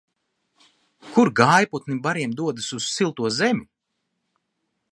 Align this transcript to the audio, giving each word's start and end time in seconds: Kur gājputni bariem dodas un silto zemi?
Kur 1.17 1.29
gājputni 1.41 1.97
bariem 2.07 2.33
dodas 2.39 2.71
un 2.79 2.83
silto 2.87 3.31
zemi? 3.39 3.65